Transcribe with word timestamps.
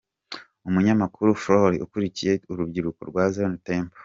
Umunyamakuru 0.67 1.39
Flory 1.41 1.77
ukuriye 1.85 2.31
urubyiruko 2.51 3.01
rwa 3.09 3.23
Zion 3.33 3.55
Temple. 3.65 3.97